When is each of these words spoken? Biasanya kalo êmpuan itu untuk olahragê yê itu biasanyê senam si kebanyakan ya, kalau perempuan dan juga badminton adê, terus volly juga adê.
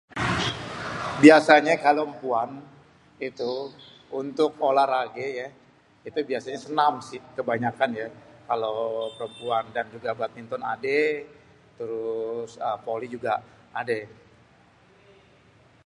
Biasanya 1.23 1.73
kalo 1.85 2.01
êmpuan 2.09 2.51
itu 3.29 3.51
untuk 4.21 4.51
olahragê 4.69 5.27
yê 5.39 5.47
itu 6.07 6.19
biasanyê 6.29 6.59
senam 6.65 6.93
si 7.07 7.15
kebanyakan 7.37 7.91
ya, 8.01 8.07
kalau 8.49 8.77
perempuan 9.17 9.65
dan 9.75 9.85
juga 9.93 10.09
badminton 10.19 10.61
adê, 10.73 11.01
terus 11.77 12.51
volly 12.85 13.07
juga 13.15 13.33
adê. 13.81 14.01